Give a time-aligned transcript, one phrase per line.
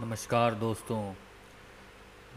[0.00, 1.14] नमस्कार दोस्तों।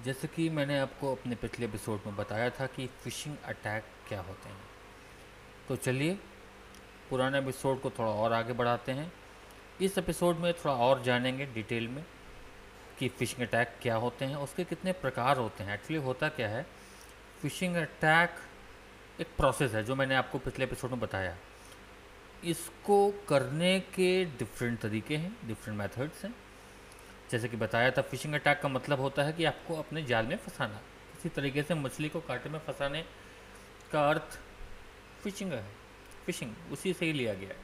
[0.04, 4.50] जैसे कि मैंने आपको अपने पिछले एपिसोड में बताया था कि फ़िशिंग अटैक क्या होते
[4.50, 4.62] हैं।
[5.68, 6.20] तो चलिए,
[7.10, 9.14] पुराने एपिसोड को थोड़ा और आगे बढ़ाते हैं।
[9.82, 12.06] इस एपिसोड में थोड़ा और जानेंगे डिटेल में
[13.00, 16.66] कि फ़िशिंग अटैक क्या होते हैं, उसके कितने प्रकार होते हैं। एक्चुअली होता क्या है?
[17.42, 18.36] फ़िशिंग अटैक
[19.22, 21.38] एक प्रोसेस है जो मैंने आपको पिछले एपिसोड में बताया।
[22.44, 26.36] इसको करने के डिफरेंट तरीके हैं डिफरेंट मेथड्स हैं।
[27.32, 30.36] जैसे कि बताया था फिशिंग अटैक का मतलब होता है कि आपको अपने जाल में
[30.38, 30.82] फंसाना।
[31.14, 33.04] किसी तरीके से मछली को कांटे में फंसाने
[33.92, 34.40] का अर्थ
[35.24, 35.64] फिशिंग है।
[36.26, 37.56] फिशिंग उसी से ही लिया गया है।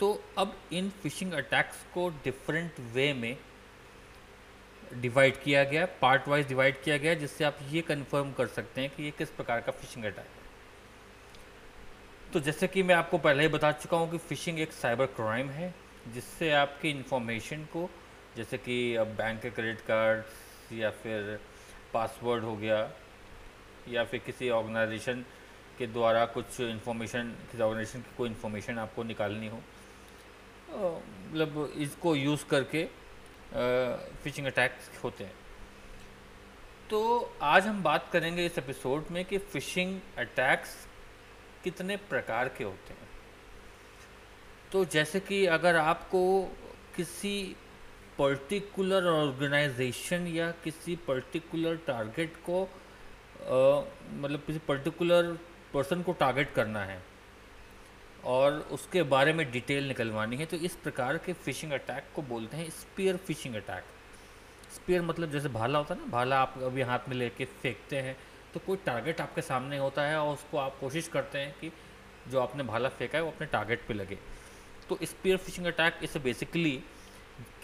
[0.00, 3.36] तो अब इन फिशिंग अटैक्स को डिफरेंट वे में
[4.92, 8.90] डिवाइड किया गया पार्ट वाइज डिवाइड किया गया, जिससे आप ये कंफर्म कर सकते हैं
[8.90, 10.40] कि ये किस प्रकार का फिशिंग अटैक है।
[12.32, 15.50] तो जैसे कि मैं आपको पहले ही बता चुका हूँ कि फ़िशिंग एक साइबर क्राइम
[15.50, 15.74] है,
[16.14, 17.88] जिससे आपकी इन्फॉर्मेशन को
[18.36, 21.38] जैसे कि अब बैंक के क्रेडिट कार्ड या फिर
[21.94, 22.78] पासवर्ड हो गया,
[23.88, 25.24] या फिर किसी ऑर्गेनाइजेशन
[25.78, 29.62] के द्वारा कुछ इन्फॉर्मेशन किसी ऑर्गेनाइजेशन की कोई इन्फॉर्मेशन आपको निकालनी हो।
[30.70, 32.84] मतलब इसको यूज़ करके
[34.22, 35.34] फिशिंग अटैक्स होते हैं।
[36.90, 37.00] तो
[37.42, 40.76] आज हम बात करेंगे इस एपिसोड में कि फ़िशिंग अटैक्स
[41.64, 43.08] कितने प्रकार के होते हैं।
[44.72, 46.22] तो जैसे कि अगर आपको
[46.96, 47.34] किसी
[48.18, 52.62] पर्टिकुलर ऑर्गेनाइजेशन या किसी पर्टिकुलर टारगेट को
[54.12, 55.38] मतलब किसी पर्टिकुलर
[55.74, 57.02] पर्सन को टारगेट करना है
[58.24, 62.56] और उसके बारे में डिटेल निकलवानी है तो इस प्रकार के फिशिंग अटैक को बोलते
[62.56, 63.84] हैं स्पीयर फिशिंग अटैक
[64.74, 68.16] स्पीयर मतलब जैसे भाला होता है ना, भाला आप अभी हाथ में लेके फेंकते हैं
[68.54, 71.72] तो कोई टारगेट आपके सामने होता है और उसको आप कोशिश करते हैं कि
[72.28, 74.18] जो आपने भाला फेंका है वो अपने टारगेट पे लगे।
[74.88, 76.82] तो स्पीयर फिशिंग अटैक इसे बेसिकली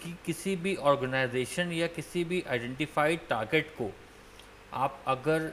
[0.01, 3.91] कि किसी भी ऑर्गेनाइजेशन या किसी भी आइडेंटिफाइड टारगेट को
[4.73, 5.51] आप अगर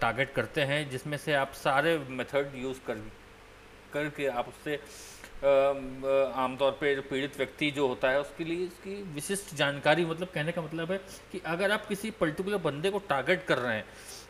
[0.00, 2.94] टारगेट करते हैं, जिसमें से आप सारे मेथड यूज़ कर,
[3.92, 4.80] करके आप उससे
[6.36, 10.52] आमतौर पे जो पीड़ित व्यक्ति जो होता है, उसके लिए इसकी विशिष्ट जानकारी मतलब कहने
[10.52, 10.98] का मतलब है
[11.32, 13.84] कि अगर आप किसी पर्टिकुलर बंदे को टारगेट कर रहे हैं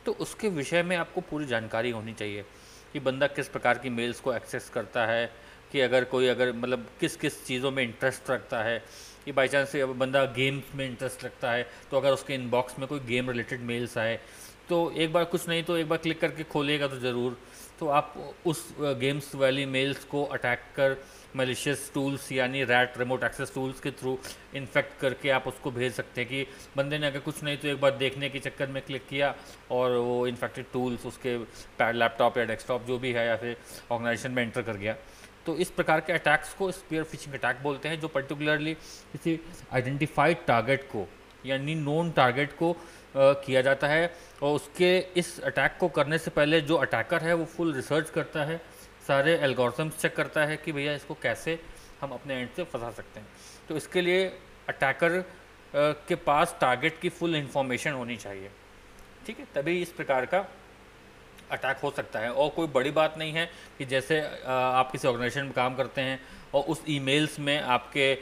[0.06, 2.44] तो उसके विषय में आपको पूरी जानकारी होनी चाहिए
[2.92, 5.31] कि बंदा किस प्रकार की मेल्स को एक्सेस करता है
[5.72, 8.78] कि अगर कोई अगर मतलब किस किस चीज़ों में इंटरेस्ट रखता है,
[9.25, 12.87] कि बाई चांस से बंदा गेम्स में इंटरेस्ट रखता है तो अगर उसके इनबॉक्स में
[12.88, 14.19] कोई गेम रिलेटेड मेल्स आए
[14.69, 17.37] तो एक बार कुछ नहीं तो एक बार क्लिक करके खोलेगा तो ज़रूर।
[17.81, 18.15] तो आप
[18.47, 18.62] उस
[19.00, 20.97] गेम्स वाली मेल्स को अटैक कर
[21.37, 24.16] मलिशियस टूल्स यानी रैट रिमोट एक्सेस टूल्स के थ्रू
[24.56, 26.47] इन्फेक्ट करके आप उसको भेज सकते हैं कि
[26.77, 29.34] बंदे ने अगर कुछ नहीं तो एक बार देखने के चक्कर में क्लिक किया
[29.71, 31.37] और वो इन्फेक्टेड टूल्स उसके
[31.93, 33.56] लैपटॉप या डेस्कटॉप जो भी है या फिर
[33.91, 34.97] ऑर्गेनाइजेशन में एंटर कर गया।
[35.47, 38.75] तो इस प्रकार के अटैक्स को स्पीयर फिशिंग अटैक बोलते हैं जो पर्टिकुलरली
[39.12, 39.39] किसी
[39.73, 41.07] आइडेंटिफाइड टारगेट को
[41.47, 42.77] यानी नोन टारगेट को आ,
[43.17, 44.12] किया जाता है।
[44.43, 48.45] और उसके इस अटैक को करने से पहले जो अटैकर है वो फुल रिसर्च करता
[48.45, 48.61] है
[49.07, 51.59] सारे एल्गोरिथम्स चेक करता है कि भैया इसको कैसे
[52.01, 53.28] हम अपने एंड से फंसा सकते हैं।
[53.69, 54.25] तो इसके लिए
[54.69, 55.23] अटैकर
[56.09, 58.51] के पास टारगेट की फुल इंफॉर्मेशन होनी चाहिए।
[59.27, 59.47] ठीक है?
[59.55, 60.41] तभी इस प्रकार का
[61.53, 63.49] अटैक हो सकता है। और कोई बड़ी बात नहीं है
[63.79, 66.21] कि जैसे आप किसी ऑर्गेनाइजेशन में काम करते हैं
[66.55, 68.15] और उस ईमेल्स में आपके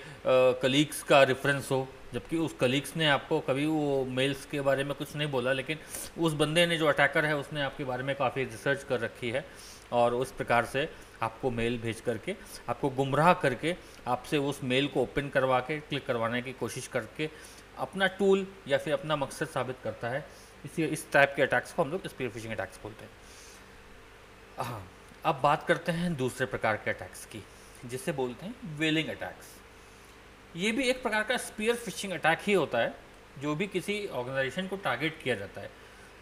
[0.62, 4.94] कलीग्स का रेफरेंस हो, जबकि उस कलीग्स ने आपको कभी वो मेल्स के बारे में
[4.94, 5.78] कुछ नहीं बोला, लेकिन
[6.18, 9.44] उस बंदे ने जो अटैकर है, उसने आपके बारे में काफ़ी रिसर्च कर रखी है
[9.92, 10.88] और उस प्रकार से
[11.22, 12.34] आपको मेल भेज करके,
[12.68, 13.74] आपको गुमराह करके
[14.06, 17.28] आपसे उस मेल को ओपन करवा के क्लिक करवाने की कोशिश करके
[17.78, 20.24] अपना टूल या फिर अपना मकसद साबित करता है।
[20.64, 23.12] इसी इस टाइप के अटैक्स को हम लोग स्पीयर फिशिंग अटैक्स बोलते हैं।
[24.58, 24.82] हाँ
[25.24, 27.42] अब बात करते हैं दूसरे प्रकार के अटैक्स की,
[27.86, 29.46] जिसे बोलते हैं वेलिंग अटैक्स
[30.56, 32.94] ये भी एक प्रकार का स्पीयर फिशिंग अटैक ही होता है,
[33.40, 35.70] जो भी किसी ऑर्गेनाइजेशन को टारगेट किया जाता है।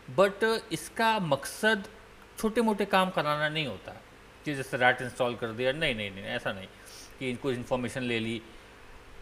[0.08, 1.88] बट इसका मकसद
[2.38, 3.92] छोटे मोटे काम कराना नहीं होता,
[4.44, 6.68] कि जैसे रैट इंस्टॉल कर दिया, नहीं नहीं नहीं, ऐसा नहीं,
[7.18, 8.40] कि इनको इन्फॉर्मेशन ले ली।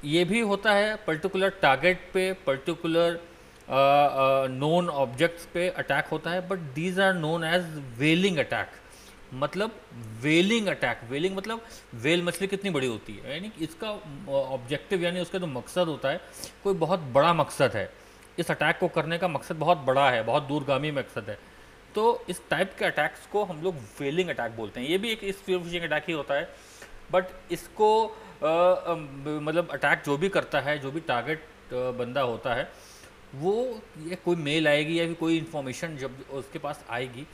[0.04, 3.20] ये भी होता है पर्टिकुलर टारगेट पे पर्टिकुलर
[3.70, 7.64] नोन ऑब्जेक्ट्स पे अटैक होता है but these are known as
[7.98, 8.68] whaling attack
[9.34, 9.74] मतलब
[10.22, 11.60] वेलिंग अटैक वेलिंग मतलब
[12.02, 13.90] वेल मछली कितनी बड़ी होती है यानी इसका
[14.30, 16.20] ऑब्जेक्टिव यानी उसका जो तो मकसद होता है
[16.64, 17.88] कोई बहुत बड़ा मकसद है.
[18.38, 21.38] इस अटैक को करने का मकसद बहुत बड़ा है बहुत दूरगामी मकसद है.
[21.94, 24.88] तो इस टाइप के अटैक्स को हम लोग वेलिंग अटैक बोलते हैं.
[24.88, 26.48] ये भी एक स्पीयर फिशिंग अटैक ही होता है
[27.12, 28.94] बट इसको आ,
[29.46, 32.68] मतलब अटैक जो भी करता है जो भी टारगेट बंदा होता है
[33.34, 37.26] वो ये कोई मेल आएगी या फिर कोई इन्फॉर्मेशन जब उसके पास आएगी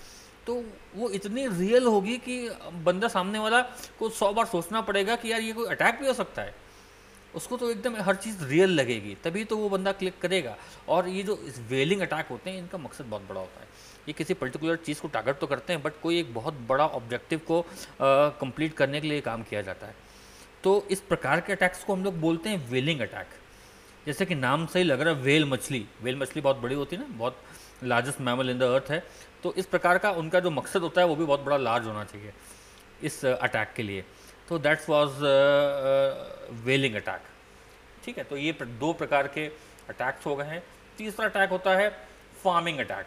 [0.46, 0.54] तो
[0.96, 2.48] वो इतनी रियल होगी कि
[2.84, 3.60] बंदा सामने वाला
[3.98, 6.54] को सौ बार सोचना पड़ेगा कि यार ये कोई अटैक भी हो सकता है।
[7.34, 10.56] उसको तो एकदम हर चीज़ रियल लगेगी, तभी तो वो बंदा क्लिक करेगा।
[10.88, 13.66] और ये जो इस वेलिंग अटैक होते हैं, इनका मकसद बहुत बड़ा होता है।
[14.08, 17.40] ये किसी पर्टिकुलर चीज़ को टारगेट तो करते हैं बट कोई एक बहुत बड़ा ऑब्जेक्टिव
[17.48, 17.64] को
[18.00, 19.94] कंप्लीट करने के लिए काम किया जाता है।
[20.64, 23.26] तो इस प्रकार के अटैक्स को हम लोग बोलते हैं वेलिंग अटैक
[24.06, 27.02] जैसे कि नाम सही लग रहा है, वेल मछली। वेल मछली बहुत बड़ी होती है
[27.02, 27.40] ना, बहुत
[27.84, 29.02] largest mammal in the earth है।
[29.42, 32.04] तो इस प्रकार का उनका जो मकसद होता है, वो भी बहुत बड़ा लार्ज होना
[32.04, 32.32] चाहिए
[33.02, 34.04] इस अटैक के लिए।
[34.48, 35.24] तो दैट्स वॉज़
[36.64, 37.22] वेलिंग अटैक
[38.04, 39.46] ठीक है तो ये दो प्रकार के
[39.88, 40.62] अटैक्स हो गए हैं।
[40.98, 41.88] तीसरा अटैक होता है
[42.42, 43.06] फ़ार्मिंग अटैक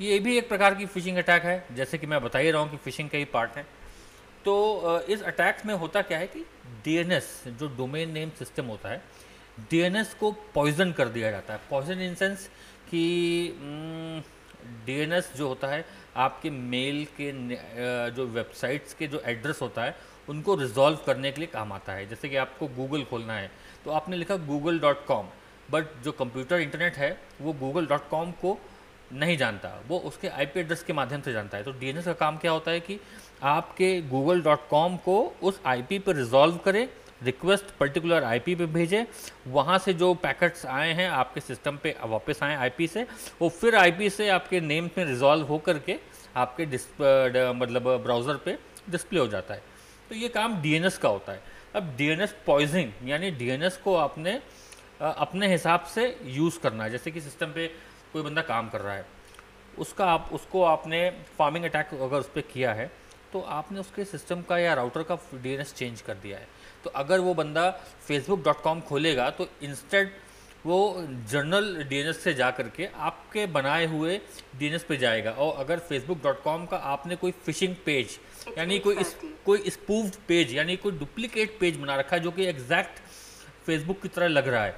[0.00, 2.70] ये भी एक प्रकार की फिशिंग अटैक है। जैसे कि मैं बता ही रहा हूँ
[2.70, 3.66] कि फिशिंग का ही पार्ट है।
[4.44, 6.44] तो इस अटैक्स में होता क्या है कि
[6.84, 9.02] डीएनएस जो डोमेन नेम सिस्टम होता है
[9.60, 12.48] डीएनएस को पॉइजन कर दिया जाता है। पॉइजन इन सेंस
[12.88, 13.54] कि
[14.86, 15.84] डीएनएस जो होता है,
[16.16, 17.30] आपके मेल के
[18.12, 19.94] जो वेबसाइट्स के जो एड्रेस होता है,
[20.28, 23.50] उनको रिजॉल्व करने के लिए काम आता है। जैसे कि आपको गूगल खोलना है
[23.84, 25.28] तो आपने लिखा गूगल डॉट कॉम
[25.68, 28.58] बट जो कंप्यूटर इंटरनेट है, वो गूगल डॉट कॉम को
[29.12, 32.36] नहीं जानता। वो उसके आईपी एड्रेस के माध्यम से जानता है। तो डीएनएस का काम
[32.38, 32.98] क्या होता है कि
[33.44, 36.88] आपके गूगल डॉट कॉम को उस आईपी पर रिजॉल्व करे
[37.24, 39.06] रिक्वेस्ट पर्टिकुलर आईपी पे भेजे,
[39.48, 43.06] वहाँ से जो पैकेट्स आए हैं, आपके सिस्टम पे वापस आए आईपी से,
[43.40, 45.98] वो फिर आईपी से आपके नेम में रिजॉल्व हो करके
[46.36, 46.66] आपके
[47.54, 48.58] मतलब ब्राउज़र पे
[48.90, 49.62] डिस्प्ले हो जाता है।
[50.10, 51.42] तो ये काम डीएनएस का होता है।
[51.76, 54.40] अब डीएनएस पॉइजिंग यानी डीएनएस को आपने
[55.00, 57.66] अपने हिसाब से यूज़ करना है। जैसे कि सिस्टम पे
[58.12, 59.04] कोई बंदा काम कर रहा है,
[59.78, 61.08] उसका आप, उसको आपने
[61.38, 62.90] फ़ार्मिंग अटैक अगर उस पर किया है
[63.32, 66.48] तो आपने उसके सिस्टम का या राउटर का डीएनएस चेंज कर दिया है।
[66.84, 67.70] तो अगर वो बंदा
[68.06, 70.12] फेसबुक डॉट कॉम खोलेगा तो इंस्टेंट
[70.66, 70.78] वो
[71.30, 74.20] जर्नल डी से जा करके आपके बनाए हुए
[74.58, 78.18] डीएनएस पे जाएगा। और अगर फेसबुक डॉट कॉम का आपने कोई फिशिंग पेज
[78.58, 82.44] यानी कोई इस कोई स्पूव्ड पेज यानी कोई डुप्लीकेट पेज बना रखा है जो कि
[82.46, 83.00] एग्जैक्ट
[83.66, 84.76] फेसबुक की तरह लग रहा है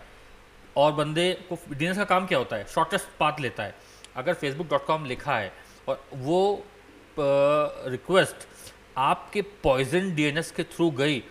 [0.76, 2.66] और बंदे को डीएनएस का काम क्या होता है?
[2.66, 3.74] शॉर्टेस्ट पाथ लेता है।
[4.16, 5.52] अगर फेसबुक डॉट कॉम लिखा है
[5.88, 6.64] और वो
[7.18, 8.46] रिक्वेस्ट
[8.98, 11.22] आपके पॉइजन डीएनएस के थ्रू गई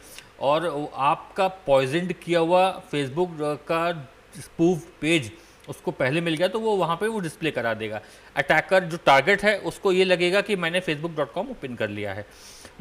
[0.41, 3.38] और आपका पॉइजन किया हुआ फेसबुक
[3.68, 3.91] का
[4.39, 5.31] स्पूव पेज
[5.69, 8.01] उसको पहले मिल गया तो वो वहाँ पे वो डिस्प्ले करा देगा।
[8.35, 12.13] अटैकर जो टारगेट है उसको ये लगेगा कि मैंने फेसबुक डॉट कॉम ओपन कर लिया
[12.13, 12.25] है।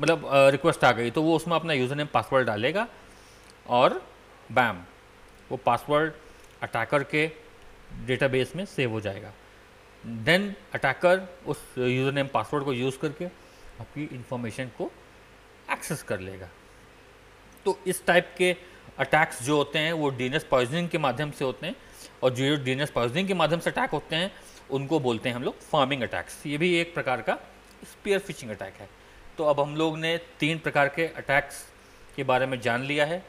[0.01, 2.87] मतलब रिक्वेस्ट आ गई तो वो उसमें अपना यूज़र नेम पासवर्ड डालेगा
[3.69, 4.01] और
[4.51, 4.83] बैम
[5.51, 6.13] वो पासवर्ड
[6.63, 7.27] अटैकर के
[8.07, 9.33] डेटाबेस में सेव हो जाएगा।
[10.05, 14.91] देन अटैकर उस यूज़र नेम पासवर्ड को यूज़ करके आपकी इंफॉर्मेशन को
[15.73, 16.49] एक्सेस कर लेगा।
[17.67, 18.55] तो इस टाइप के
[18.99, 21.75] अटैक्स जो होते हैं, वो डीनस पॉइजनिंग के माध्यम से होते हैं
[22.23, 24.31] और जो डीनस पॉइजनिंग के माध्यम से अटैक होते हैं,
[24.71, 27.35] उनको बोलते हैं हम लोग फ़ार्मिंग अटैक्स ये भी एक प्रकार का
[27.85, 28.89] स्पीयर फिशिंग अटैक है।
[29.39, 31.65] तो अब हम लोग ने तीन प्रकार के अटैक्स
[32.17, 33.23] के बारे में जान लिया है।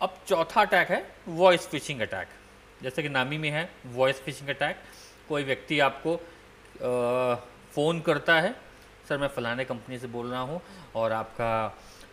[0.00, 2.28] अब चौथा अटैक है वॉइस फिशिंग अटैक
[2.82, 4.76] जैसे कि नामी में है वॉइस फिशिंग अटैक
[5.28, 6.16] कोई व्यक्ति आपको
[7.74, 8.54] फ़ोन करता है
[9.08, 10.60] सर मैं फ़लाने कंपनी से बोल रहा हूँ
[10.96, 11.52] और आपका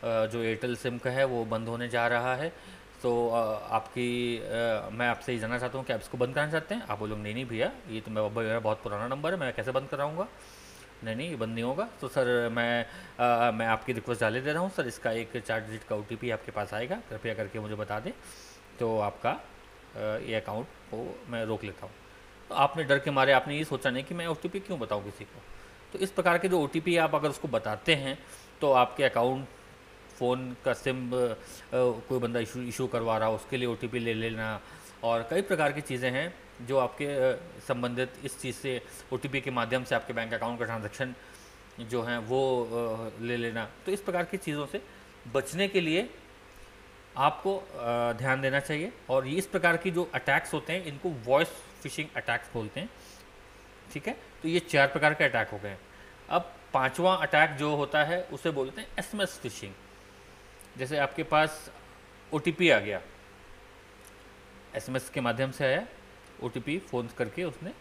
[0.03, 2.49] जो एयरटेल सिम का है वो बंद होने जा रहा है
[3.03, 4.09] तो आपकी
[4.93, 6.81] मैं आपसे ये जानना चाहता हूँ कि आप इसको बंद कराना चाहते हैं?
[6.83, 9.71] आप बोलोगे नहीं नहीं भैया ये तो मैं मेरा बहुत पुराना नंबर है मैं कैसे
[9.71, 10.27] बंद कराऊँगा?
[11.03, 12.85] नहीं नहीं ये बंद नहीं होगा। तो सर मैं
[13.19, 16.29] आ, मैं आपकी रिक्वेस्ट डाले दे रहा हूँ सर इसका एक चार डिजिट का ओटीपी
[16.31, 18.11] आपके पास आएगा कृपया करके मुझे बता दें।
[18.79, 19.31] तो आपका
[19.97, 21.93] ये अकाउंट को मैं रोक लेता हूँ।
[22.51, 25.23] तो आपने डर के मारे, आपने ये सोचा नहीं कि मैं ओटीपी क्यों बताऊँ किसी
[25.23, 25.39] को?
[25.93, 28.17] तो इस प्रकार के जो ओटीपी आप अगर उसको बताते हैं
[28.61, 29.45] तो आपके अकाउंट,
[30.19, 31.09] फ़ोन का सिम
[31.71, 34.59] कोई बंदा इशू इशू करवा रहा, उसके लिए ओटीपी ले लेना,
[35.03, 36.33] और कई प्रकार की चीज़ें हैं
[36.67, 37.07] जो आपके
[37.63, 38.81] संबंधित इस चीज़ से
[39.13, 41.15] ओटीपी के माध्यम से आपके बैंक अकाउंट का ट्रांजेक्शन
[41.87, 44.81] जो हैं, वो ले लेना। तो इस प्रकार की चीज़ों से
[45.33, 46.09] बचने के लिए
[47.17, 47.57] आपको
[48.19, 52.53] ध्यान देना चाहिए, और इस प्रकार की जो अटैक्स होते हैं, इनको वॉइस फिशिंग अटैक्स
[52.53, 52.89] बोलते हैं,
[53.93, 54.13] ठीक है?
[54.41, 55.77] तो ये चार प्रकार के अटैक हो गए।
[56.29, 59.73] अब पांचवा अटैक जो होता है, उसे बोलते हैं एसएमएस फिशिंग
[60.77, 61.71] जैसे आपके पास
[62.33, 63.01] ओटीपी आ गया।
[64.75, 65.85] एसएमएस के माध्यम से आया
[66.43, 67.73] ओटीपी फ़ोन करके उसने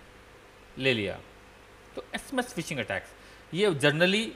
[0.78, 1.19] ले लिया।
[1.95, 3.11] तो एसएमएस फिशिंग अटैक्स
[3.54, 4.33] ये जनरली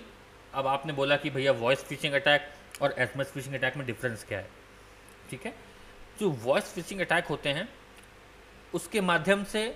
[0.54, 2.50] अब आपने बोला कि भैया वॉइस फिशिंग अटैक
[2.82, 4.48] और एसएमएस फिशिंग अटैक में डिफरेंस क्या है?
[5.30, 5.54] ठीक है?
[6.20, 7.68] जो वॉइस फिशिंग अटैक होते हैं
[8.74, 9.66] उसके माध्यम से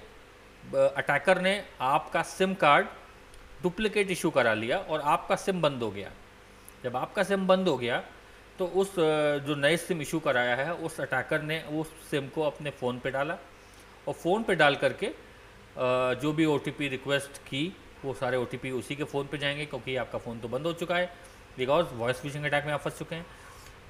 [0.74, 2.86] अटैकर ने आपका सिम कार्ड
[3.62, 6.10] डुप्लीकेट इशू करा लिया और आपका सिम बंद हो गया।
[6.84, 8.02] जब आपका सिम बंद हो गया
[8.58, 8.94] तो उस
[9.44, 13.10] जो नए सिम इशू कराया है, उस अटैकर ने उस सिम को अपने फ़ोन पे
[13.10, 13.36] डाला
[14.08, 15.10] और फ़ोन पे डाल करके
[16.20, 17.72] जो भी ओटीपी रिक्वेस्ट की,
[18.04, 20.96] वो सारे ओटीपी उसी के फ़ोन पे जाएँगे क्योंकि आपका फ़ोन तो बंद हो चुका
[20.96, 21.06] है।
[21.58, 23.26] बिकॉज़ वॉइस फिशिंग अटैक में आप फंस चुके हैं।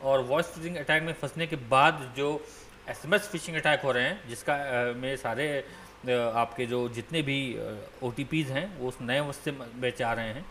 [0.02, 2.30] और वॉइस फिशिंग अटैक में फंसने के बाद जो
[2.88, 4.54] S M S phishing attack हो रहे हैं, जिसका
[4.96, 5.48] में सारे
[6.08, 7.38] आपके जो जितने भी
[8.02, 10.44] ओ हैं, वो उस नए वस्त बेच आ रहे हैं।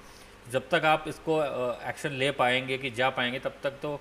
[0.51, 1.41] जब तक आप इसको
[1.89, 3.99] एक्शन ले पाएँगे कि जा पाएँगे, तब तक तो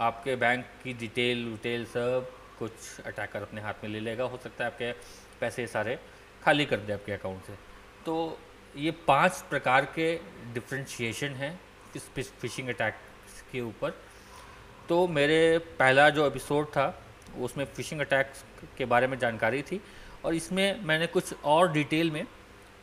[0.00, 2.72] आपके बैंक की डिटेल विटेल सब कुछ
[3.06, 4.92] अटैकर अपने हाथ में ले लेगा। हो सकता है आपके
[5.40, 5.98] पैसे सारे
[6.42, 7.52] खाली कर दे आपके अकाउंट से।
[8.06, 8.38] तो
[8.76, 10.14] ये पाँच प्रकार के
[10.54, 11.58] डिफ्रेंशिएशन हैं
[11.96, 12.08] इस
[12.40, 12.94] फिशिंग अटैक
[13.52, 13.94] के ऊपर।
[14.88, 16.86] तो मेरे पहला जो एपिसोड था
[17.38, 18.44] उसमें फ़िशिंग अटैक्स
[18.78, 19.80] के बारे में जानकारी थी
[20.24, 22.26] और इसमें मैंने कुछ और डिटेल में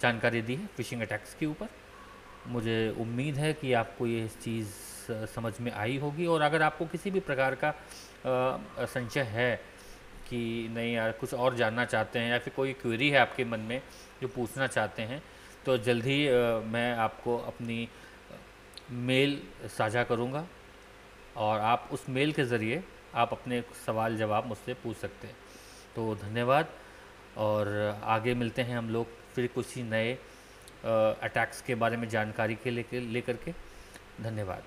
[0.01, 1.69] जानकारी दी है फ़िशिंग अटैक्स के ऊपर।
[2.47, 4.69] मुझे उम्मीद है कि आपको ये चीज़
[5.33, 7.73] समझ में आई होगी और अगर आपको किसी भी प्रकार का
[8.25, 9.55] संशय है
[10.29, 13.59] कि नहीं यार, कुछ और जानना चाहते हैं या फिर कोई क्वेरी है आपके मन
[13.59, 13.81] में
[14.21, 15.21] जो पूछना चाहते हैं
[15.65, 16.17] तो जल्द ही
[16.69, 17.87] मैं आपको अपनी
[18.91, 19.41] मेल
[19.77, 20.45] साझा करूँगा
[21.35, 22.83] और आप उस मेल के ज़रिए
[23.15, 25.35] आप अपने सवाल जवाब मुझसे पूछ सकते हैं।
[25.95, 26.69] तो धन्यवाद
[27.37, 27.67] और
[28.03, 30.13] आगे मिलते हैं हम लोग फिर कुछ ही नए
[30.85, 33.51] अटैक्स के बारे में जानकारी के लेकर लेकर के।
[34.21, 34.63] धन्यवाद।